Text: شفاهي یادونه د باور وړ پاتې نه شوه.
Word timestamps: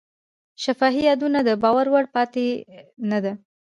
شفاهي 0.63 1.01
یادونه 1.09 1.39
د 1.43 1.49
باور 1.63 1.85
وړ 1.93 2.05
پاتې 2.15 2.45
نه 3.09 3.17
شوه. 3.23 3.33